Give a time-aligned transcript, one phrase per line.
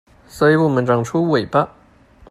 [0.27, 1.73] 所以我們長出尾巴